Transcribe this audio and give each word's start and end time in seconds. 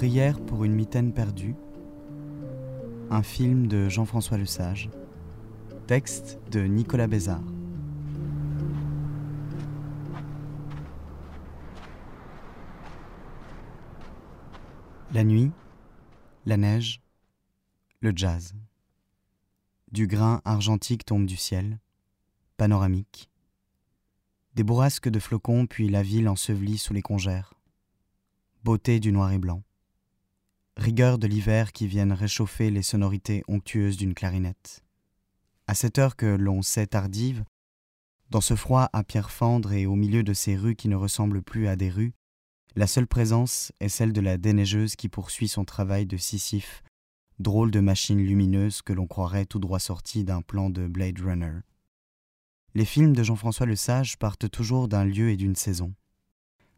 Prière 0.00 0.40
pour 0.40 0.64
une 0.64 0.72
mitaine 0.72 1.12
perdue, 1.12 1.54
un 3.10 3.22
film 3.22 3.66
de 3.66 3.90
Jean-François 3.90 4.38
Lesage, 4.38 4.88
texte 5.86 6.38
de 6.50 6.60
Nicolas 6.60 7.06
Bézard. 7.06 7.44
La 15.12 15.22
nuit, 15.22 15.50
la 16.46 16.56
neige, 16.56 17.02
le 18.00 18.14
jazz. 18.16 18.54
Du 19.92 20.06
grain 20.06 20.40
argentique 20.46 21.04
tombe 21.04 21.26
du 21.26 21.36
ciel, 21.36 21.78
panoramique. 22.56 23.28
Des 24.54 24.62
bourrasques 24.64 25.10
de 25.10 25.18
flocons, 25.18 25.66
puis 25.66 25.90
la 25.90 26.02
ville 26.02 26.30
ensevelie 26.30 26.78
sous 26.78 26.94
les 26.94 27.02
congères. 27.02 27.52
Beauté 28.64 28.98
du 28.98 29.12
noir 29.12 29.30
et 29.32 29.38
blanc. 29.38 29.62
Rigueur 30.80 31.18
de 31.18 31.26
l'hiver 31.26 31.72
qui 31.72 31.86
viennent 31.86 32.14
réchauffer 32.14 32.70
les 32.70 32.80
sonorités 32.80 33.44
onctueuses 33.48 33.98
d'une 33.98 34.14
clarinette. 34.14 34.82
À 35.66 35.74
cette 35.74 35.98
heure 35.98 36.16
que 36.16 36.24
l'on 36.24 36.62
sait 36.62 36.86
tardive, 36.86 37.44
dans 38.30 38.40
ce 38.40 38.56
froid 38.56 38.88
à 38.94 39.04
pierre 39.04 39.30
fendre 39.30 39.74
et 39.74 39.84
au 39.84 39.94
milieu 39.94 40.22
de 40.22 40.32
ces 40.32 40.56
rues 40.56 40.76
qui 40.76 40.88
ne 40.88 40.96
ressemblent 40.96 41.42
plus 41.42 41.68
à 41.68 41.76
des 41.76 41.90
rues, 41.90 42.14
la 42.76 42.86
seule 42.86 43.06
présence 43.06 43.72
est 43.80 43.90
celle 43.90 44.14
de 44.14 44.22
la 44.22 44.38
déneigeuse 44.38 44.96
qui 44.96 45.10
poursuit 45.10 45.48
son 45.48 45.66
travail 45.66 46.06
de 46.06 46.16
Sisyphe, 46.16 46.82
drôle 47.38 47.70
de 47.70 47.80
machine 47.80 48.18
lumineuse 48.18 48.80
que 48.80 48.94
l'on 48.94 49.06
croirait 49.06 49.44
tout 49.44 49.58
droit 49.58 49.80
sortie 49.80 50.24
d'un 50.24 50.40
plan 50.40 50.70
de 50.70 50.86
Blade 50.86 51.20
Runner. 51.20 51.58
Les 52.74 52.86
films 52.86 53.12
de 53.12 53.22
Jean-François 53.22 53.66
Lesage 53.66 54.16
partent 54.16 54.50
toujours 54.50 54.88
d'un 54.88 55.04
lieu 55.04 55.28
et 55.28 55.36
d'une 55.36 55.56
saison. 55.56 55.92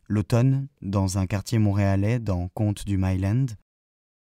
L'automne, 0.09 0.66
dans 0.81 1.19
un 1.19 1.28
quartier 1.28 1.61
montréalais 1.61 2.19
dans 2.19 2.48
Conte 2.48 2.84
du 2.84 2.98
Myland, 2.98 3.47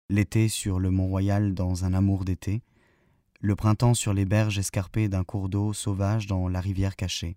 l'été 0.08 0.48
sur 0.48 0.78
le 0.80 0.90
Mont-Royal 0.90 1.54
dans 1.54 1.84
Un 1.84 1.92
amour 1.92 2.24
d'été, 2.24 2.62
le 3.40 3.54
printemps 3.54 3.94
sur 3.94 4.14
les 4.14 4.24
berges 4.24 4.58
escarpées 4.58 5.08
d'un 5.08 5.24
cours 5.24 5.48
d'eau 5.48 5.72
sauvage 5.72 6.26
dans 6.26 6.48
la 6.48 6.60
rivière 6.60 6.96
cachée. 6.96 7.36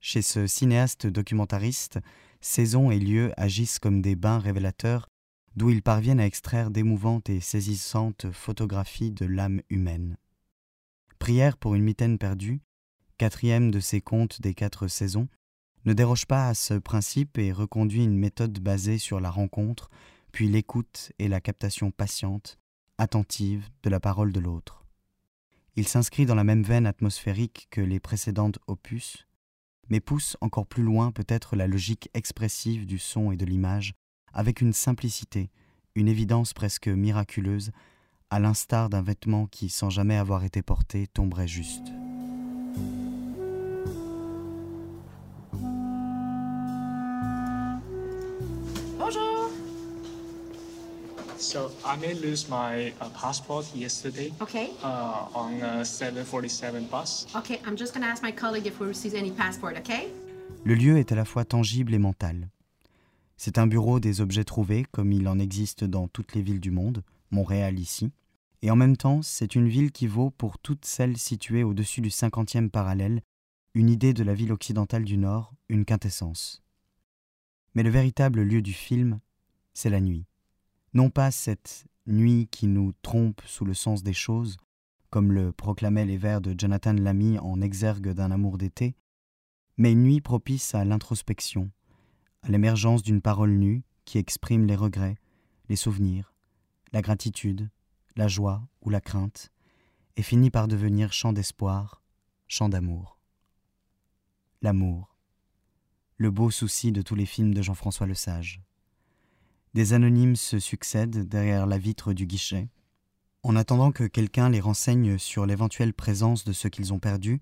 Chez 0.00 0.22
ce 0.22 0.46
cinéaste 0.46 1.06
documentariste, 1.06 1.98
saison 2.40 2.90
et 2.90 2.98
lieu 2.98 3.32
agissent 3.36 3.78
comme 3.78 4.02
des 4.02 4.16
bains 4.16 4.38
révélateurs 4.38 5.08
d'où 5.56 5.70
ils 5.70 5.82
parviennent 5.82 6.20
à 6.20 6.26
extraire 6.26 6.70
d'émouvantes 6.70 7.28
et 7.28 7.40
saisissantes 7.40 8.30
photographies 8.32 9.10
de 9.10 9.26
l'âme 9.26 9.62
humaine. 9.68 10.16
Prière 11.18 11.56
pour 11.56 11.74
une 11.74 11.82
mitaine 11.82 12.18
perdue, 12.18 12.60
quatrième 13.18 13.70
de 13.70 13.80
ces 13.80 14.00
contes 14.00 14.40
des 14.40 14.54
quatre 14.54 14.88
saisons, 14.88 15.28
ne 15.84 15.92
déroge 15.92 16.26
pas 16.26 16.48
à 16.48 16.54
ce 16.54 16.74
principe 16.74 17.38
et 17.38 17.52
reconduit 17.52 18.04
une 18.04 18.16
méthode 18.16 18.58
basée 18.60 18.98
sur 18.98 19.20
la 19.20 19.30
rencontre, 19.30 19.90
puis 20.30 20.48
l'écoute 20.48 21.12
et 21.18 21.28
la 21.28 21.40
captation 21.40 21.90
patiente, 21.90 22.58
attentive 22.98 23.68
de 23.82 23.90
la 23.90 24.00
parole 24.00 24.32
de 24.32 24.40
l'autre. 24.40 24.84
Il 25.76 25.86
s'inscrit 25.86 26.26
dans 26.26 26.34
la 26.34 26.44
même 26.44 26.62
veine 26.62 26.86
atmosphérique 26.86 27.68
que 27.70 27.80
les 27.80 28.00
précédentes 28.00 28.58
opus, 28.66 29.26
mais 29.88 30.00
pousse 30.00 30.36
encore 30.40 30.66
plus 30.66 30.82
loin 30.82 31.10
peut-être 31.12 31.56
la 31.56 31.66
logique 31.66 32.10
expressive 32.14 32.86
du 32.86 32.98
son 32.98 33.32
et 33.32 33.36
de 33.36 33.44
l'image, 33.44 33.94
avec 34.32 34.60
une 34.60 34.72
simplicité, 34.72 35.50
une 35.94 36.08
évidence 36.08 36.52
presque 36.54 36.88
miraculeuse, 36.88 37.72
à 38.30 38.38
l'instar 38.38 38.88
d'un 38.88 39.02
vêtement 39.02 39.46
qui, 39.46 39.68
sans 39.68 39.90
jamais 39.90 40.16
avoir 40.16 40.44
été 40.44 40.62
porté, 40.62 41.06
tomberait 41.08 41.48
juste. 41.48 41.92
Bonjour. 48.98 49.50
So 51.40 51.70
I 51.86 51.96
may 51.96 52.12
lose 52.14 52.48
my 52.50 52.92
uh, 53.00 53.08
passport 53.18 53.64
yesterday 53.74 54.30
Okay. 54.42 54.68
uh, 54.84 55.26
on 55.34 55.54
a 55.62 55.84
747 55.84 56.84
bus. 56.90 57.26
Okay, 57.34 57.58
I'm 57.66 57.76
just 57.76 57.94
gonna 57.94 58.06
ask 58.06 58.22
my 58.22 58.30
colleague 58.32 58.66
if 58.66 58.78
we 58.78 58.86
received 58.86 59.14
any 59.16 59.30
passport, 59.30 59.76
okay? 59.78 60.08
Le 60.64 60.74
lieu 60.74 60.98
est 60.98 61.12
à 61.12 61.14
la 61.14 61.24
fois 61.24 61.44
tangible 61.46 61.94
et 61.94 61.98
mental. 61.98 62.50
C'est 63.38 63.56
un 63.56 63.66
bureau 63.66 64.00
des 64.00 64.20
objets 64.20 64.44
trouvés, 64.44 64.84
comme 64.92 65.12
il 65.12 65.26
en 65.28 65.38
existe 65.38 65.82
dans 65.84 66.08
toutes 66.08 66.34
les 66.34 66.42
villes 66.42 66.60
du 66.60 66.70
monde, 66.70 67.02
Montréal 67.30 67.78
ici, 67.78 68.12
et 68.60 68.70
en 68.70 68.76
même 68.76 68.98
temps, 68.98 69.22
c'est 69.22 69.54
une 69.54 69.68
ville 69.68 69.92
qui 69.92 70.06
vaut 70.06 70.28
pour 70.30 70.58
toutes 70.58 70.84
celles 70.84 71.16
situées 71.16 71.64
au-dessus 71.64 72.02
du 72.02 72.10
cinquantième 72.10 72.68
parallèle 72.70 73.22
une 73.72 73.88
idée 73.88 74.12
de 74.12 74.24
la 74.24 74.34
ville 74.34 74.52
occidentale 74.52 75.04
du 75.04 75.16
Nord, 75.16 75.54
une 75.70 75.84
quintessence. 75.86 76.60
Mais 77.74 77.82
le 77.84 77.88
véritable 77.90 78.42
lieu 78.42 78.60
du 78.60 78.72
film, 78.74 79.20
c'est 79.72 79.90
la 79.90 80.00
nuit. 80.00 80.26
Non 80.92 81.08
pas 81.08 81.30
cette 81.30 81.86
nuit 82.06 82.48
qui 82.50 82.66
nous 82.66 82.92
trompe 83.02 83.40
sous 83.46 83.64
le 83.64 83.74
sens 83.74 84.02
des 84.02 84.12
choses, 84.12 84.56
comme 85.10 85.32
le 85.32 85.52
proclamaient 85.52 86.04
les 86.04 86.16
vers 86.16 86.40
de 86.40 86.54
Jonathan 86.58 86.92
Lamy 86.92 87.38
en 87.38 87.60
exergue 87.60 88.12
d'un 88.12 88.30
amour 88.30 88.58
d'été, 88.58 88.96
mais 89.76 89.92
une 89.92 90.02
nuit 90.02 90.20
propice 90.20 90.74
à 90.74 90.84
l'introspection, 90.84 91.70
à 92.42 92.48
l'émergence 92.48 93.02
d'une 93.02 93.20
parole 93.20 93.52
nue 93.52 93.84
qui 94.04 94.18
exprime 94.18 94.66
les 94.66 94.76
regrets, 94.76 95.16
les 95.68 95.76
souvenirs, 95.76 96.34
la 96.92 97.02
gratitude, 97.02 97.70
la 98.16 98.26
joie 98.26 98.66
ou 98.80 98.90
la 98.90 99.00
crainte, 99.00 99.52
et 100.16 100.22
finit 100.22 100.50
par 100.50 100.66
devenir 100.66 101.12
chant 101.12 101.32
d'espoir, 101.32 102.02
chant 102.48 102.68
d'amour. 102.68 103.18
L'amour, 104.60 105.16
le 106.16 106.30
beau 106.30 106.50
souci 106.50 106.90
de 106.90 107.00
tous 107.00 107.14
les 107.14 107.26
films 107.26 107.54
de 107.54 107.62
Jean-François 107.62 108.06
Lesage. 108.06 108.60
Des 109.72 109.92
anonymes 109.92 110.34
se 110.34 110.58
succèdent 110.58 111.28
derrière 111.28 111.66
la 111.66 111.78
vitre 111.78 112.12
du 112.12 112.26
guichet. 112.26 112.68
En 113.44 113.54
attendant 113.54 113.92
que 113.92 114.04
quelqu'un 114.04 114.48
les 114.48 114.60
renseigne 114.60 115.16
sur 115.16 115.46
l'éventuelle 115.46 115.94
présence 115.94 116.44
de 116.44 116.52
ce 116.52 116.66
qu'ils 116.66 116.92
ont 116.92 116.98
perdu, 116.98 117.40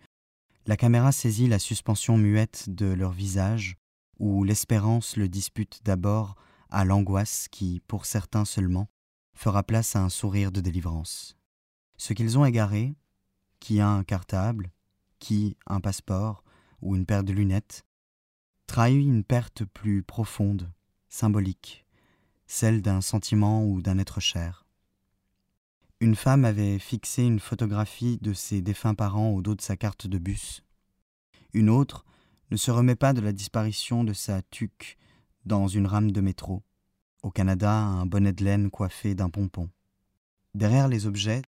la 0.66 0.76
caméra 0.76 1.10
saisit 1.10 1.48
la 1.48 1.58
suspension 1.58 2.18
muette 2.18 2.68
de 2.68 2.86
leur 2.86 3.12
visage, 3.12 3.76
où 4.18 4.44
l'espérance 4.44 5.16
le 5.16 5.28
dispute 5.28 5.80
d'abord 5.84 6.36
à 6.68 6.84
l'angoisse 6.84 7.48
qui, 7.48 7.80
pour 7.88 8.04
certains 8.04 8.44
seulement, 8.44 8.90
fera 9.34 9.62
place 9.62 9.96
à 9.96 10.02
un 10.02 10.10
sourire 10.10 10.52
de 10.52 10.60
délivrance. 10.60 11.36
Ce 11.96 12.12
qu'ils 12.12 12.36
ont 12.38 12.44
égaré, 12.44 12.94
qui 13.58 13.80
a 13.80 13.88
un 13.88 14.04
cartable, 14.04 14.70
qui 15.18 15.56
un 15.66 15.80
passeport 15.80 16.44
ou 16.82 16.94
une 16.94 17.06
paire 17.06 17.24
de 17.24 17.32
lunettes, 17.32 17.86
trahit 18.66 19.02
une 19.02 19.24
perte 19.24 19.64
plus 19.64 20.02
profonde, 20.02 20.70
symbolique, 21.08 21.86
celle 22.48 22.82
d'un 22.82 23.02
sentiment 23.02 23.64
ou 23.64 23.82
d'un 23.82 23.98
être 23.98 24.20
cher. 24.20 24.66
Une 26.00 26.16
femme 26.16 26.44
avait 26.44 26.78
fixé 26.78 27.22
une 27.22 27.40
photographie 27.40 28.18
de 28.22 28.32
ses 28.32 28.62
défunts 28.62 28.94
parents 28.94 29.30
au 29.30 29.42
dos 29.42 29.54
de 29.54 29.60
sa 29.60 29.76
carte 29.76 30.06
de 30.06 30.18
bus. 30.18 30.64
Une 31.52 31.68
autre 31.68 32.04
ne 32.50 32.56
se 32.56 32.70
remet 32.70 32.96
pas 32.96 33.12
de 33.12 33.20
la 33.20 33.32
disparition 33.32 34.02
de 34.02 34.14
sa 34.14 34.42
tuque 34.42 34.96
dans 35.44 35.68
une 35.68 35.86
rame 35.86 36.10
de 36.10 36.20
métro. 36.20 36.62
Au 37.22 37.30
Canada, 37.30 37.70
un 37.70 38.06
bonnet 38.06 38.32
de 38.32 38.44
laine 38.44 38.70
coiffé 38.70 39.14
d'un 39.14 39.28
pompon. 39.28 39.68
Derrière 40.54 40.88
les 40.88 41.06
objets, 41.06 41.42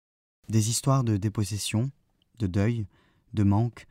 des 0.49 0.71
histoires 0.71 1.05
de 1.05 1.17
dépossession, 1.17 1.91
de 2.39 2.47
deuil, 2.47 2.87
de 3.35 3.45
manque, 3.45 3.87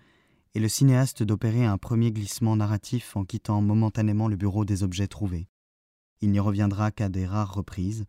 et 0.55 0.59
le 0.59 0.67
cinéaste 0.67 1.23
d'opérer 1.23 1.65
un 1.65 1.77
premier 1.77 2.11
glissement 2.11 2.55
narratif 2.55 3.15
en 3.15 3.23
quittant 3.23 3.61
momentanément 3.61 4.27
le 4.27 4.35
bureau 4.35 4.65
des 4.65 4.83
objets 4.83 5.07
trouvés. 5.07 5.47
Il 6.21 6.31
n'y 6.31 6.39
reviendra 6.39 6.91
qu'à 6.91 7.09
des 7.09 7.25
rares 7.25 7.53
reprises, 7.53 8.05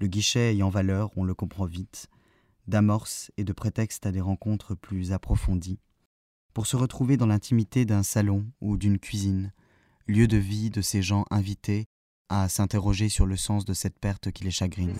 le 0.00 0.06
guichet 0.06 0.52
ayant 0.52 0.68
valeur, 0.68 1.10
on 1.16 1.24
le 1.24 1.34
comprend 1.34 1.66
vite, 1.66 2.06
d'amorce 2.68 3.30
et 3.36 3.44
de 3.44 3.52
prétexte 3.52 4.06
à 4.06 4.12
des 4.12 4.20
rencontres 4.20 4.74
plus 4.74 5.12
approfondies, 5.12 5.80
pour 6.54 6.66
se 6.66 6.76
retrouver 6.76 7.16
dans 7.16 7.26
l'intimité 7.26 7.84
d'un 7.84 8.02
salon 8.02 8.44
ou 8.60 8.76
d'une 8.76 8.98
cuisine, 8.98 9.52
lieu 10.06 10.26
de 10.28 10.36
vie 10.36 10.70
de 10.70 10.80
ces 10.82 11.02
gens 11.02 11.24
invités 11.30 11.86
à 12.28 12.48
s'interroger 12.48 13.08
sur 13.08 13.26
le 13.26 13.36
sens 13.36 13.64
de 13.64 13.72
cette 13.74 13.98
perte 13.98 14.30
qui 14.30 14.44
les 14.44 14.50
chagrine. 14.50 14.94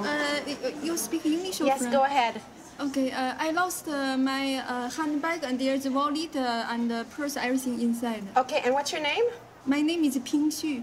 Uh, 0.00 0.86
you 0.86 0.96
speak 0.96 1.24
English 1.24 1.60
or 1.60 1.66
Yes, 1.68 1.78
French? 1.78 1.92
go 1.92 2.02
ahead. 2.02 2.34
Okay, 2.80 3.10
uh, 3.12 3.34
I 3.40 3.52
lost 3.52 3.88
uh, 3.88 4.16
my 4.16 4.58
uh, 4.58 4.88
handbag 4.90 5.42
and 5.44 5.58
there's 5.58 5.86
a 5.86 5.90
wallet 5.90 6.34
uh, 6.36 6.66
and 6.70 6.88
the 6.88 7.04
purse, 7.16 7.36
everything 7.36 7.80
inside. 7.80 8.22
Okay, 8.36 8.60
and 8.64 8.74
what's 8.74 8.92
your 8.92 9.02
name? 9.02 9.24
My 9.66 9.80
name 9.82 10.04
is 10.04 10.18
Ping 10.24 10.50
Xu. 10.50 10.82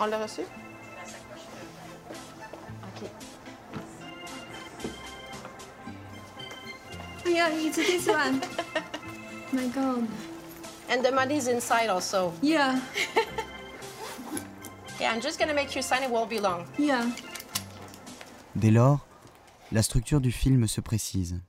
On 0.00 0.06
l'a 0.06 0.18
reçu? 0.18 0.42
Okay. 2.96 3.10
Yeah, 7.26 7.50
it's 7.52 7.76
this 7.76 8.06
one. 8.08 8.40
my 9.52 9.66
God. 9.68 10.06
And 10.88 11.02
the 11.04 11.12
money's 11.12 11.46
inside 11.48 11.88
also. 11.88 12.32
Yeah, 12.42 12.80
Yeah, 15.00 15.12
I'm 15.14 15.20
just 15.22 15.38
gonna 15.38 15.54
make 15.54 15.74
you 15.74 15.82
sign 15.82 16.02
it 16.02 16.10
won't 16.10 16.28
be 16.28 16.40
long. 16.40 16.64
yeah. 16.78 17.06
Dès 18.56 18.70
lors, 18.70 19.06
la 19.72 19.82
structure 19.82 20.20
du 20.20 20.32
film 20.32 20.66
se 20.66 20.80
précise. 20.80 21.40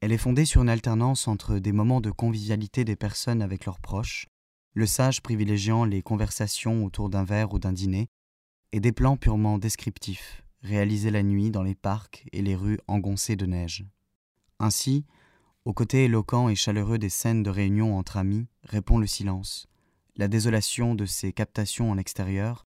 Elle 0.00 0.12
est 0.12 0.18
fondée 0.18 0.44
sur 0.44 0.62
une 0.62 0.68
alternance 0.68 1.26
entre 1.26 1.58
des 1.58 1.72
moments 1.72 2.00
de 2.02 2.10
convivialité 2.10 2.84
des 2.84 2.94
personnes 2.96 3.40
avec 3.42 3.64
leurs 3.64 3.80
proches, 3.80 4.26
le 4.76 4.84
sage 4.84 5.22
privilégiant 5.22 5.86
les 5.86 6.02
conversations 6.02 6.84
autour 6.84 7.08
d'un 7.08 7.24
verre 7.24 7.54
ou 7.54 7.58
d'un 7.58 7.72
dîner, 7.72 8.10
et 8.72 8.80
des 8.80 8.92
plans 8.92 9.16
purement 9.16 9.56
descriptifs, 9.56 10.44
réalisés 10.60 11.10
la 11.10 11.22
nuit 11.22 11.50
dans 11.50 11.62
les 11.62 11.74
parcs 11.74 12.26
et 12.32 12.42
les 12.42 12.54
rues 12.54 12.78
engoncées 12.86 13.36
de 13.36 13.46
neige. 13.46 13.86
Ainsi, 14.58 15.06
au 15.64 15.72
côté 15.72 16.04
éloquent 16.04 16.50
et 16.50 16.54
chaleureux 16.54 16.98
des 16.98 17.08
scènes 17.08 17.42
de 17.42 17.48
réunion 17.48 17.96
entre 17.96 18.18
amis 18.18 18.48
répond 18.64 18.98
le 18.98 19.06
silence, 19.06 19.66
la 20.14 20.28
désolation 20.28 20.94
de 20.94 21.06
ces 21.06 21.32
captations 21.32 21.90
en 21.90 21.96
extérieur, 21.96 22.66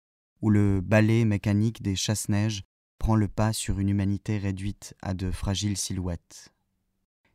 où 0.42 0.50
le 0.50 0.82
balai 0.82 1.24
mécanique 1.24 1.84
des 1.84 1.96
chasse-neige 1.96 2.64
prend 2.98 3.16
le 3.16 3.28
pas 3.28 3.54
sur 3.54 3.78
une 3.78 3.90
humanité 3.90 4.40
réduite 4.40 4.96
à 5.04 5.14
de 5.14 5.30
fragiles 5.30 5.78
silhouettes. 5.78 6.52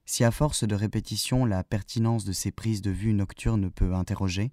Si 0.07 0.23
à 0.23 0.31
force 0.31 0.63
de 0.65 0.75
répétition 0.75 1.45
la 1.45 1.65
pertinence 1.65 2.25
de 2.25 2.33
ces 2.33 2.53
prises 2.53 2.81
de 2.81 2.93
vue 2.93 3.13
nocturnes 3.13 3.71
peut 3.71 3.93
interroger, 3.93 4.53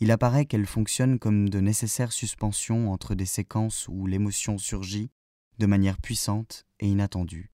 il 0.00 0.10
apparaît 0.10 0.44
qu'elles 0.44 0.66
fonctionnent 0.66 1.18
comme 1.18 1.48
de 1.48 1.60
nécessaires 1.60 2.12
suspensions 2.12 2.92
entre 2.92 3.14
des 3.14 3.24
séquences 3.24 3.88
où 3.88 4.06
l'émotion 4.06 4.58
surgit 4.58 5.10
de 5.58 5.64
manière 5.64 5.98
puissante 5.98 6.66
et 6.80 6.86
inattendue. 6.86 7.50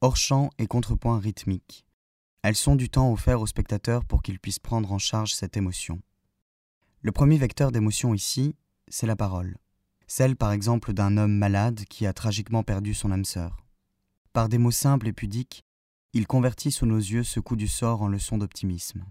Hors 0.00 0.16
champ 0.16 0.50
et 0.58 0.66
contrepoint 0.66 1.20
rythmique, 1.20 1.86
elles 2.42 2.56
sont 2.56 2.74
du 2.74 2.90
temps 2.90 3.12
offert 3.12 3.40
au 3.40 3.46
spectateur 3.46 4.04
pour 4.04 4.20
qu'il 4.20 4.40
puisse 4.40 4.58
prendre 4.58 4.90
en 4.92 4.98
charge 4.98 5.32
cette 5.32 5.56
émotion. 5.56 6.02
Le 7.02 7.12
premier 7.12 7.38
vecteur 7.38 7.70
d'émotion 7.70 8.14
ici, 8.14 8.56
c'est 8.88 9.06
la 9.06 9.14
parole, 9.14 9.56
celle 10.08 10.34
par 10.34 10.50
exemple 10.50 10.92
d'un 10.92 11.16
homme 11.16 11.38
malade 11.38 11.84
qui 11.88 12.04
a 12.04 12.12
tragiquement 12.12 12.64
perdu 12.64 12.94
son 12.94 13.12
âme 13.12 13.24
sœur. 13.24 13.64
Par 14.32 14.48
des 14.48 14.58
mots 14.58 14.72
simples 14.72 15.06
et 15.06 15.12
pudiques, 15.12 15.64
il 16.14 16.26
convertit 16.26 16.72
sous 16.72 16.84
nos 16.84 16.98
yeux 16.98 17.24
ce 17.24 17.40
coup 17.40 17.56
du 17.56 17.68
sort 17.68 18.02
en 18.02 18.08
leçon 18.08 18.36
d'optimisme. 18.36 19.04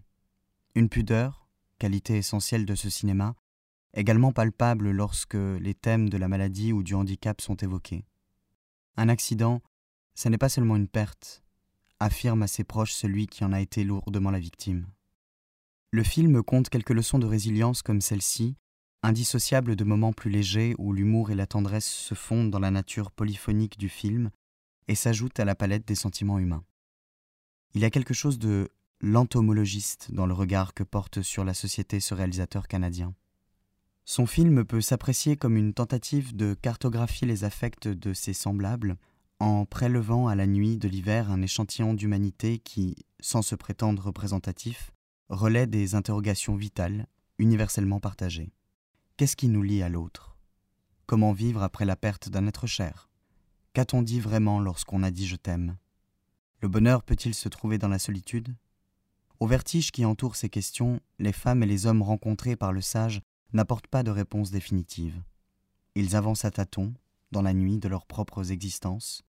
Une 0.75 0.87
pudeur, 0.87 1.47
qualité 1.79 2.17
essentielle 2.17 2.65
de 2.65 2.75
ce 2.75 2.91
cinéma, 2.91 3.35
également 3.95 4.31
palpable 4.31 4.91
lorsque 4.91 5.33
les 5.33 5.73
thèmes 5.73 6.09
de 6.09 6.17
la 6.17 6.27
maladie 6.27 6.73
ou 6.73 6.83
du 6.83 6.93
handicap 6.93 7.41
sont 7.41 7.55
évoqués. 7.55 8.05
Un 8.97 9.09
accident, 9.09 9.61
ce 10.13 10.29
n'est 10.29 10.37
pas 10.37 10.49
seulement 10.49 10.75
une 10.75 10.87
perte, 10.87 11.43
affirme 11.99 12.43
à 12.43 12.47
ses 12.47 12.63
proches 12.63 12.93
celui 12.93 13.25
qui 13.25 13.43
en 13.43 13.51
a 13.51 13.61
été 13.61 13.83
lourdement 13.83 14.31
la 14.31 14.39
victime. 14.39 14.85
Le 15.89 16.03
film 16.03 16.43
compte 16.43 16.69
quelques 16.69 16.91
leçons 16.91 17.19
de 17.19 17.25
résilience 17.25 17.81
comme 17.81 18.01
celle-ci, 18.01 18.55
indissociables 19.01 19.75
de 19.75 19.83
moments 19.83 20.13
plus 20.13 20.29
légers 20.29 20.75
où 20.77 20.93
l'humour 20.93 21.31
et 21.31 21.35
la 21.35 21.47
tendresse 21.47 21.89
se 21.89 22.13
fondent 22.13 22.51
dans 22.51 22.59
la 22.59 22.71
nature 22.71 23.09
polyphonique 23.09 23.79
du 23.79 23.89
film 23.89 24.29
et 24.87 24.93
s'ajoutent 24.93 25.39
à 25.39 25.45
la 25.45 25.55
palette 25.55 25.87
des 25.87 25.95
sentiments 25.95 26.37
humains. 26.37 26.63
Il 27.73 27.81
y 27.81 27.85
a 27.85 27.89
quelque 27.89 28.13
chose 28.13 28.37
de 28.37 28.69
l'entomologiste 28.99 30.11
dans 30.11 30.25
le 30.25 30.33
regard 30.33 30.73
que 30.73 30.83
porte 30.83 31.21
sur 31.21 31.45
la 31.45 31.53
société 31.53 31.99
ce 31.99 32.13
réalisateur 32.13 32.67
canadien. 32.67 33.15
Son 34.03 34.25
film 34.25 34.65
peut 34.65 34.81
s'apprécier 34.81 35.37
comme 35.37 35.55
une 35.55 35.73
tentative 35.73 36.35
de 36.35 36.53
cartographier 36.53 37.27
les 37.27 37.43
affects 37.45 37.87
de 37.87 38.13
ses 38.13 38.33
semblables 38.33 38.97
en 39.39 39.65
prélevant 39.65 40.27
à 40.27 40.35
la 40.35 40.47
nuit 40.47 40.77
de 40.77 40.87
l'hiver 40.87 41.31
un 41.31 41.41
échantillon 41.41 41.93
d'humanité 41.93 42.59
qui, 42.59 42.95
sans 43.21 43.41
se 43.41 43.55
prétendre 43.55 44.03
représentatif, 44.03 44.91
relaie 45.29 45.65
des 45.65 45.95
interrogations 45.95 46.55
vitales, 46.55 47.07
universellement 47.39 47.99
partagées. 47.99 48.51
Qu'est-ce 49.15 49.37
qui 49.37 49.47
nous 49.47 49.63
lie 49.63 49.81
à 49.81 49.89
l'autre? 49.89 50.35
Comment 51.05 51.31
vivre 51.31 51.63
après 51.63 51.85
la 51.85 51.95
perte 51.95 52.29
d'un 52.29 52.47
être 52.47 52.67
cher? 52.67 53.09
Qu'a-t-on 53.73 54.01
dit 54.01 54.19
vraiment 54.19 54.59
lorsqu'on 54.59 55.03
a 55.03 55.11
dit 55.11 55.25
je 55.25 55.37
t'aime? 55.37 55.77
Le 56.61 56.67
bonheur 56.67 57.01
peut-il 57.01 57.33
se 57.33 57.49
trouver 57.49 57.79
dans 57.79 57.87
la 57.87 57.97
solitude? 57.97 58.55
Au 59.39 59.47
vertige 59.47 59.91
qui 59.91 60.05
entoure 60.05 60.35
ces 60.35 60.49
questions, 60.49 60.99
les 61.17 61.33
femmes 61.33 61.63
et 61.63 61.65
les 61.65 61.87
hommes 61.87 62.03
rencontrés 62.03 62.55
par 62.55 62.71
le 62.71 62.81
sage 62.81 63.23
n'apportent 63.51 63.87
pas 63.87 64.03
de 64.03 64.11
réponse 64.11 64.51
définitive. 64.51 65.19
Ils 65.95 66.15
avancent 66.15 66.45
à 66.45 66.51
tâtons, 66.51 66.93
dans 67.31 67.41
la 67.41 67.55
nuit 67.55 67.79
de 67.79 67.87
leurs 67.87 68.05
propres 68.05 68.51
existences, 68.51 69.23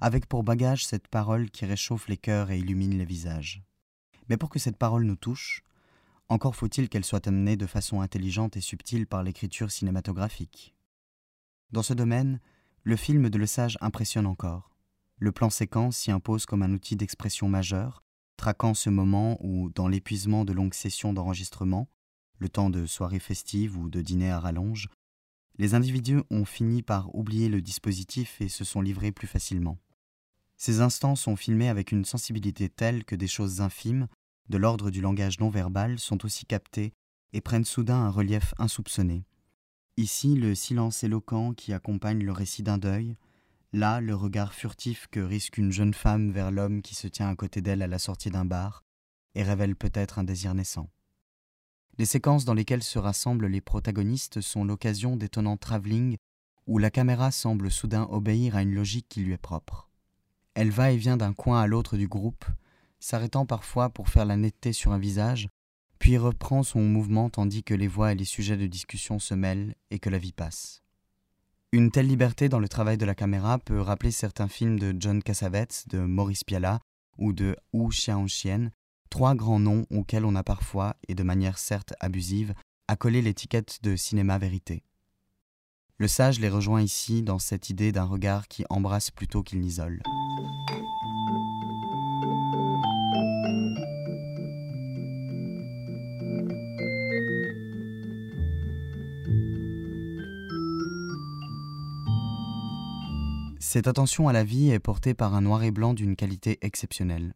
avec 0.00 0.24
pour 0.24 0.42
bagage 0.42 0.86
cette 0.86 1.08
parole 1.08 1.50
qui 1.50 1.66
réchauffe 1.66 2.08
les 2.08 2.16
cœurs 2.16 2.50
et 2.50 2.58
illumine 2.58 2.96
les 2.96 3.04
visages. 3.04 3.62
Mais 4.30 4.38
pour 4.38 4.48
que 4.48 4.58
cette 4.58 4.78
parole 4.78 5.04
nous 5.04 5.16
touche, 5.16 5.62
encore 6.30 6.56
faut-il 6.56 6.88
qu'elle 6.88 7.04
soit 7.04 7.26
amenée 7.26 7.58
de 7.58 7.66
façon 7.66 8.00
intelligente 8.00 8.56
et 8.56 8.62
subtile 8.62 9.06
par 9.06 9.22
l'écriture 9.22 9.70
cinématographique. 9.70 10.74
Dans 11.72 11.82
ce 11.82 11.92
domaine, 11.92 12.40
le 12.84 12.96
film 12.96 13.28
de 13.28 13.36
Le 13.36 13.46
Sage 13.46 13.76
impressionne 13.82 14.26
encore. 14.26 14.70
Le 15.22 15.32
plan 15.32 15.50
séquence 15.50 15.98
s'y 15.98 16.10
impose 16.10 16.46
comme 16.46 16.62
un 16.62 16.72
outil 16.72 16.96
d'expression 16.96 17.46
majeur, 17.46 18.02
traquant 18.38 18.72
ce 18.72 18.88
moment 18.88 19.36
où, 19.44 19.68
dans 19.68 19.86
l'épuisement 19.86 20.46
de 20.46 20.54
longues 20.54 20.72
sessions 20.72 21.12
d'enregistrement, 21.12 21.90
le 22.38 22.48
temps 22.48 22.70
de 22.70 22.86
soirées 22.86 23.18
festives 23.18 23.76
ou 23.76 23.90
de 23.90 24.00
dîner 24.00 24.30
à 24.30 24.40
rallonge, 24.40 24.88
les 25.58 25.74
individus 25.74 26.22
ont 26.30 26.46
fini 26.46 26.80
par 26.82 27.14
oublier 27.14 27.50
le 27.50 27.60
dispositif 27.60 28.40
et 28.40 28.48
se 28.48 28.64
sont 28.64 28.80
livrés 28.80 29.12
plus 29.12 29.26
facilement. 29.26 29.76
Ces 30.56 30.80
instants 30.80 31.16
sont 31.16 31.36
filmés 31.36 31.68
avec 31.68 31.92
une 31.92 32.06
sensibilité 32.06 32.70
telle 32.70 33.04
que 33.04 33.14
des 33.14 33.26
choses 33.26 33.60
infimes, 33.60 34.08
de 34.48 34.56
l'ordre 34.56 34.90
du 34.90 35.02
langage 35.02 35.38
non 35.38 35.50
verbal, 35.50 35.98
sont 35.98 36.24
aussi 36.24 36.46
captées 36.46 36.94
et 37.34 37.42
prennent 37.42 37.66
soudain 37.66 37.96
un 37.98 38.10
relief 38.10 38.54
insoupçonné. 38.56 39.26
Ici, 39.98 40.34
le 40.34 40.54
silence 40.54 41.04
éloquent 41.04 41.52
qui 41.52 41.74
accompagne 41.74 42.24
le 42.24 42.32
récit 42.32 42.62
d'un 42.62 42.78
deuil, 42.78 43.16
là, 43.72 44.00
le 44.00 44.14
regard 44.14 44.54
furtif 44.54 45.06
que 45.10 45.20
risque 45.20 45.58
une 45.58 45.72
jeune 45.72 45.94
femme 45.94 46.30
vers 46.30 46.50
l'homme 46.50 46.82
qui 46.82 46.94
se 46.94 47.08
tient 47.08 47.28
à 47.28 47.36
côté 47.36 47.60
d'elle 47.60 47.82
à 47.82 47.86
la 47.86 47.98
sortie 47.98 48.30
d'un 48.30 48.44
bar 48.44 48.84
et 49.34 49.42
révèle 49.42 49.76
peut-être 49.76 50.18
un 50.18 50.24
désir 50.24 50.54
naissant. 50.54 50.90
Les 51.98 52.06
séquences 52.06 52.44
dans 52.44 52.54
lesquelles 52.54 52.82
se 52.82 52.98
rassemblent 52.98 53.46
les 53.46 53.60
protagonistes 53.60 54.40
sont 54.40 54.64
l'occasion 54.64 55.16
d'étonnants 55.16 55.56
travelling 55.56 56.16
où 56.66 56.78
la 56.78 56.90
caméra 56.90 57.30
semble 57.30 57.70
soudain 57.70 58.06
obéir 58.10 58.56
à 58.56 58.62
une 58.62 58.74
logique 58.74 59.08
qui 59.08 59.20
lui 59.20 59.32
est 59.32 59.38
propre. 59.38 59.88
Elle 60.54 60.70
va 60.70 60.92
et 60.92 60.96
vient 60.96 61.16
d'un 61.16 61.32
coin 61.32 61.60
à 61.60 61.66
l'autre 61.66 61.96
du 61.96 62.08
groupe, 62.08 62.44
s'arrêtant 63.00 63.46
parfois 63.46 63.90
pour 63.90 64.08
faire 64.08 64.24
la 64.24 64.36
netteté 64.36 64.72
sur 64.72 64.92
un 64.92 64.98
visage, 64.98 65.48
puis 65.98 66.16
reprend 66.16 66.62
son 66.62 66.80
mouvement 66.80 67.28
tandis 67.28 67.62
que 67.62 67.74
les 67.74 67.88
voix 67.88 68.12
et 68.12 68.16
les 68.16 68.24
sujets 68.24 68.56
de 68.56 68.66
discussion 68.66 69.18
se 69.18 69.34
mêlent 69.34 69.74
et 69.90 69.98
que 69.98 70.10
la 70.10 70.18
vie 70.18 70.32
passe. 70.32 70.82
Une 71.72 71.92
telle 71.92 72.08
liberté 72.08 72.48
dans 72.48 72.58
le 72.58 72.68
travail 72.68 72.98
de 72.98 73.04
la 73.04 73.14
caméra 73.14 73.58
peut 73.58 73.80
rappeler 73.80 74.10
certains 74.10 74.48
films 74.48 74.80
de 74.80 74.92
John 74.98 75.22
Cassavetes, 75.22 75.84
de 75.88 76.00
Maurice 76.00 76.42
Pialat 76.42 76.80
ou 77.16 77.32
de 77.32 77.54
Wu 77.72 77.90
Xiaoxian, 77.90 78.70
trois 79.08 79.36
grands 79.36 79.60
noms 79.60 79.86
auxquels 79.88 80.24
on 80.24 80.34
a 80.34 80.42
parfois, 80.42 80.96
et 81.06 81.14
de 81.14 81.22
manière 81.22 81.58
certes 81.58 81.94
abusive, 82.00 82.54
accolé 82.88 83.22
l'étiquette 83.22 83.78
de 83.84 83.94
cinéma 83.94 84.36
vérité. 84.36 84.82
Le 85.98 86.08
sage 86.08 86.40
les 86.40 86.48
rejoint 86.48 86.82
ici 86.82 87.22
dans 87.22 87.38
cette 87.38 87.70
idée 87.70 87.92
d'un 87.92 88.04
regard 88.04 88.48
qui 88.48 88.64
embrasse 88.68 89.12
plutôt 89.12 89.44
qu'il 89.44 89.60
n'isole. 89.60 90.02
Cette 103.72 103.86
attention 103.86 104.26
à 104.26 104.32
la 104.32 104.42
vie 104.42 104.70
est 104.70 104.80
portée 104.80 105.14
par 105.14 105.36
un 105.36 105.42
noir 105.42 105.62
et 105.62 105.70
blanc 105.70 105.94
d'une 105.94 106.16
qualité 106.16 106.58
exceptionnelle. 106.60 107.34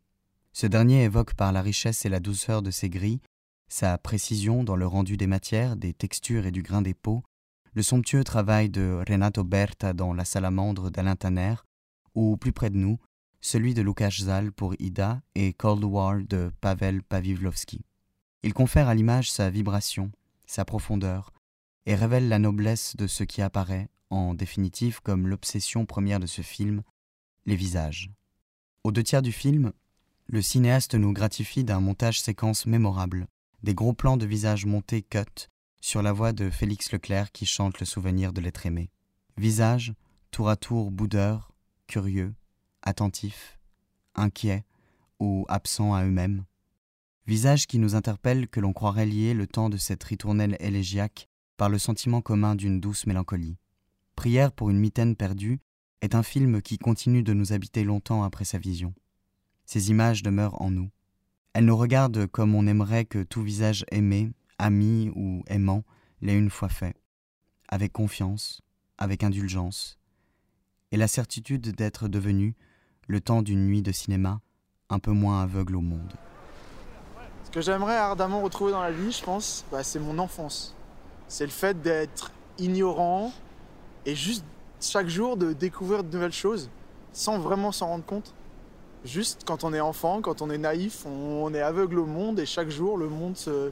Ce 0.52 0.66
dernier 0.66 1.04
évoque 1.04 1.34
par 1.34 1.52
la 1.52 1.62
richesse 1.62 2.04
et 2.06 2.08
la 2.08 2.18
douceur 2.18 2.60
de 2.60 2.72
ses 2.72 2.90
gris, 2.90 3.20
sa 3.68 3.98
précision 3.98 4.64
dans 4.64 4.74
le 4.74 4.84
rendu 4.84 5.16
des 5.16 5.28
matières, 5.28 5.76
des 5.76 5.92
textures 5.92 6.44
et 6.44 6.50
du 6.50 6.62
grain 6.62 6.82
des 6.82 6.92
peaux, 6.92 7.22
le 7.74 7.82
somptueux 7.82 8.24
travail 8.24 8.68
de 8.68 9.00
Renato 9.08 9.44
Berta 9.44 9.92
dans 9.92 10.12
La 10.12 10.24
salamandre 10.24 10.90
d'Alain 10.90 11.14
Tanner, 11.14 11.54
ou 12.16 12.36
plus 12.36 12.52
près 12.52 12.70
de 12.70 12.78
nous, 12.78 12.98
celui 13.40 13.72
de 13.72 13.82
Lukács 13.82 14.22
Zal 14.22 14.50
pour 14.50 14.74
Ida 14.80 15.22
et 15.36 15.52
Cold 15.52 15.84
War 15.84 16.16
de 16.28 16.50
Pavel 16.60 17.04
Pavlovski. 17.04 17.84
Il 18.42 18.54
confère 18.54 18.88
à 18.88 18.96
l'image 18.96 19.30
sa 19.30 19.50
vibration, 19.50 20.10
sa 20.46 20.64
profondeur, 20.64 21.30
et 21.86 21.94
révèle 21.94 22.28
la 22.28 22.38
noblesse 22.38 22.96
de 22.96 23.06
ce 23.06 23.24
qui 23.24 23.42
apparaît, 23.42 23.88
en 24.10 24.34
définitive 24.34 25.00
comme 25.02 25.28
l'obsession 25.28 25.86
première 25.86 26.20
de 26.20 26.26
ce 26.26 26.42
film, 26.42 26.82
les 27.46 27.56
visages. 27.56 28.10
Aux 28.84 28.92
deux 28.92 29.02
tiers 29.02 29.22
du 29.22 29.32
film, 29.32 29.72
le 30.26 30.42
cinéaste 30.42 30.94
nous 30.94 31.12
gratifie 31.12 31.64
d'un 31.64 31.80
montage 31.80 32.20
séquence 32.20 32.66
mémorable, 32.66 33.26
des 33.62 33.74
gros 33.74 33.92
plans 33.92 34.16
de 34.16 34.26
visages 34.26 34.66
montés 34.66 35.02
cut, 35.02 35.48
sur 35.80 36.02
la 36.02 36.12
voix 36.12 36.32
de 36.32 36.48
Félix 36.48 36.92
Leclerc 36.92 37.30
qui 37.32 37.44
chante 37.44 37.80
le 37.80 37.86
souvenir 37.86 38.32
de 38.32 38.40
l'être 38.40 38.64
aimé. 38.64 38.90
Visage, 39.36 39.94
tour 40.30 40.48
à 40.48 40.56
tour 40.56 40.90
boudeur, 40.90 41.52
curieux, 41.86 42.34
attentif, 42.82 43.58
inquiet 44.14 44.64
ou 45.20 45.44
absent 45.48 45.92
à 45.92 46.04
eux-mêmes. 46.04 46.44
Visage 47.26 47.66
qui 47.66 47.78
nous 47.78 47.94
interpelle 47.94 48.48
que 48.48 48.60
l'on 48.60 48.72
croirait 48.72 49.06
lier 49.06 49.34
le 49.34 49.46
temps 49.46 49.68
de 49.68 49.76
cette 49.76 50.04
ritournelle 50.04 50.56
élégiaque 50.60 51.28
par 51.56 51.68
le 51.68 51.78
sentiment 51.78 52.20
commun 52.20 52.54
d'une 52.54 52.80
douce 52.80 53.06
mélancolie. 53.06 53.56
Prière 54.16 54.52
pour 54.52 54.70
une 54.70 54.78
mitaine 54.78 55.16
perdue 55.16 55.60
est 56.00 56.14
un 56.14 56.22
film 56.22 56.62
qui 56.62 56.78
continue 56.78 57.22
de 57.22 57.32
nous 57.32 57.52
habiter 57.52 57.84
longtemps 57.84 58.22
après 58.22 58.44
sa 58.44 58.58
vision. 58.58 58.94
Ces 59.64 59.90
images 59.90 60.22
demeurent 60.22 60.60
en 60.60 60.70
nous. 60.70 60.90
Elles 61.52 61.64
nous 61.64 61.76
regardent 61.76 62.26
comme 62.26 62.54
on 62.54 62.66
aimerait 62.66 63.04
que 63.04 63.22
tout 63.22 63.42
visage 63.42 63.84
aimé 63.90 64.32
ami 64.58 65.10
ou 65.14 65.42
aimant 65.46 65.84
l'ait 66.20 66.38
une 66.38 66.50
fois 66.50 66.68
fait, 66.68 66.96
avec 67.68 67.92
confiance, 67.92 68.60
avec 68.98 69.22
indulgence, 69.24 69.98
et 70.92 70.96
la 70.96 71.08
certitude 71.08 71.72
d'être 71.74 72.08
devenu, 72.08 72.54
le 73.08 73.20
temps 73.20 73.42
d'une 73.42 73.66
nuit 73.66 73.82
de 73.82 73.92
cinéma, 73.92 74.40
un 74.90 74.98
peu 74.98 75.12
moins 75.12 75.42
aveugle 75.42 75.76
au 75.76 75.80
monde. 75.80 76.12
Ce 77.44 77.50
que 77.50 77.60
j'aimerais 77.60 77.96
ardemment 77.96 78.42
retrouver 78.42 78.72
dans 78.72 78.82
la 78.82 78.92
vie, 78.92 79.12
je 79.12 79.22
pense, 79.22 79.64
bah, 79.70 79.82
c'est 79.82 80.00
mon 80.00 80.18
enfance. 80.18 80.74
C'est 81.28 81.44
le 81.44 81.50
fait 81.50 81.80
d'être 81.80 82.30
ignorant 82.58 83.32
et 84.06 84.14
juste 84.14 84.44
chaque 84.80 85.08
jour 85.08 85.36
de 85.36 85.52
découvrir 85.52 86.04
de 86.04 86.12
nouvelles 86.12 86.32
choses 86.32 86.68
sans 87.12 87.38
vraiment 87.38 87.72
s'en 87.72 87.88
rendre 87.88 88.04
compte. 88.04 88.34
Juste 89.04 89.42
quand 89.46 89.64
on 89.64 89.72
est 89.72 89.80
enfant, 89.80 90.20
quand 90.20 90.42
on 90.42 90.50
est 90.50 90.58
naïf, 90.58 91.04
on 91.06 91.52
est 91.54 91.60
aveugle 91.60 91.98
au 91.98 92.06
monde 92.06 92.40
et 92.40 92.46
chaque 92.46 92.70
jour 92.70 92.96
le 92.96 93.08
monde 93.08 93.36
se 93.36 93.70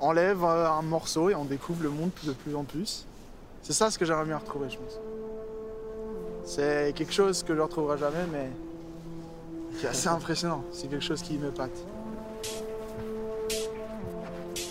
enlève 0.00 0.44
un 0.44 0.82
morceau 0.82 1.30
et 1.30 1.34
on 1.34 1.44
découvre 1.44 1.82
le 1.82 1.90
monde 1.90 2.10
de 2.24 2.32
plus 2.32 2.54
en 2.56 2.64
plus. 2.64 3.06
C'est 3.62 3.72
ça 3.72 3.90
ce 3.90 3.98
que 3.98 4.04
j'aimerais 4.04 4.24
bien 4.24 4.38
retrouver, 4.38 4.68
je 4.68 4.76
pense. 4.76 4.98
C'est 6.44 6.92
quelque 6.96 7.12
chose 7.12 7.42
que 7.44 7.54
je 7.54 7.58
ne 7.58 7.62
retrouverai 7.62 7.98
jamais, 7.98 8.26
mais 8.32 8.50
qui 9.78 9.86
est 9.86 9.88
assez 9.88 10.08
impressionnant. 10.08 10.64
C'est 10.72 10.88
quelque 10.88 11.04
chose 11.04 11.22
qui 11.22 11.38
m'épate. 11.38 11.70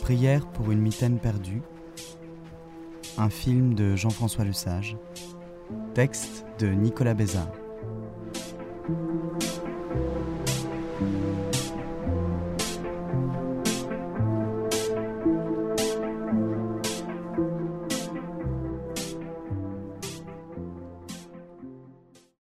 Prière 0.02 0.46
pour 0.48 0.72
une 0.72 0.82
mitaine 0.82 1.18
perdue. 1.18 1.62
Un 3.18 3.30
film 3.30 3.74
de 3.74 3.96
Jean-François 3.96 4.46
Lesage. 4.46 4.98
Texte 5.94 6.46
de 6.60 6.68
Nicolas 6.68 7.14
Bézard. 7.14 7.52